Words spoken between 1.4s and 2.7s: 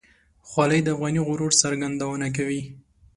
څرګندونه کوي.